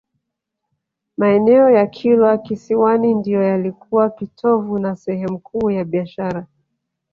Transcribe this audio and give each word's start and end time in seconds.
Maeneo 1.17 1.69
ya 1.69 1.87
Kilwa 1.87 2.37
Kisiwani 2.37 3.13
ndio 3.13 3.43
yalikuwa 3.43 4.09
kitovu 4.09 4.79
na 4.79 4.95
sehemu 4.95 5.39
kuu 5.39 5.71
ya 5.71 5.85
biashara 5.85 6.47